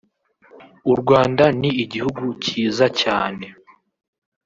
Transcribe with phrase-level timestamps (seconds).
[0.91, 3.45] “U Rwanda ni igihugu cyiza cyane